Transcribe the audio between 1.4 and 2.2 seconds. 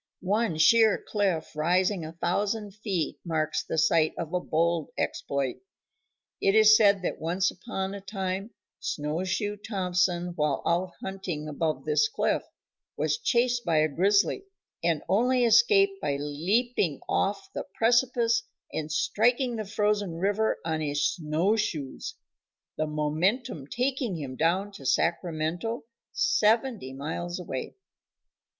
rising a